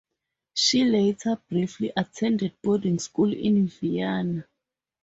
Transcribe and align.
She 0.55 0.83
later 0.83 1.37
briefly 1.47 1.93
attended 1.95 2.59
boarding 2.63 2.97
school 2.97 3.31
in 3.31 3.67
Vienna. 3.67 4.47